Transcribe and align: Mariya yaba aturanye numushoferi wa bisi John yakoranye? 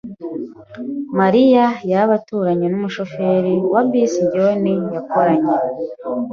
Mariya 1.19 1.65
yaba 1.91 2.13
aturanye 2.19 2.65
numushoferi 2.69 3.53
wa 3.71 3.81
bisi 3.89 4.21
John 4.31 4.63
yakoranye? 4.95 5.53